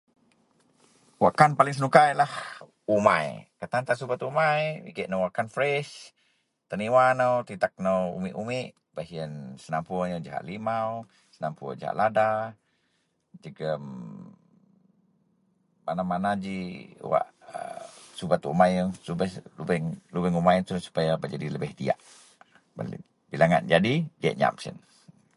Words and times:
wakkan 1.23 1.51
paling 1.59 1.75
senuka 1.77 2.01
ienlah 2.09 2.31
umai, 2.95 3.25
kutan 3.59 3.83
tan 3.87 3.95
subet 3.99 4.21
umai 4.29 4.61
igek 4.89 5.07
inou 5.09 5.23
wakkan 5.25 5.47
fresh, 5.55 5.91
teniwa 6.69 7.03
nou 7.19 7.33
tetek 7.47 7.73
nou 7.85 7.99
umek-umek, 8.17 8.67
baih 8.95 9.09
ien 9.17 9.31
senapur 9.63 10.01
inou 10.09 10.23
jahak 10.25 10.45
limau, 10.49 10.89
senapur 11.35 11.71
jahak 11.79 11.97
lada 11.99 12.29
jegum 13.43 13.83
mana-mana 15.85 16.31
ji 16.43 16.57
wak 17.11 17.25
a 17.53 17.53
subet 18.17 18.41
umai 18.53 18.69
ien 18.77 18.87
lubeang 20.13 20.35
umai 20.41 20.55
ien 20.57 20.65
supaya 20.87 21.13
jadi 21.33 21.47
lebih 21.55 21.71
diyak, 21.79 21.99
bila 23.31 23.45
ngak 23.49 23.63
jadi 23.71 23.93
diyak 24.19 24.37
nyaam 24.41 24.55
sien 24.63 24.77